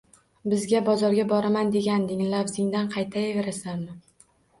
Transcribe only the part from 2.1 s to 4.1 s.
lafzingdan qaytaverasanmi?